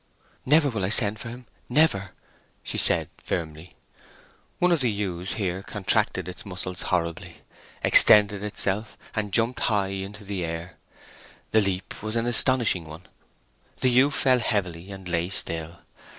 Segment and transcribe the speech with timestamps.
[0.47, 2.09] "Never will I send for him—never!"
[2.63, 3.75] she said firmly.
[4.57, 7.41] One of the ewes here contracted its muscles horribly,
[7.83, 10.77] extended itself, and jumped high into the air.
[11.51, 13.05] The leap was an astonishing one.
[13.81, 15.81] The ewe fell heavily, and lay still.